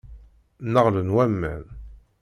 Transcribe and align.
Nneɣlen 0.65 1.09
waman. 1.15 1.63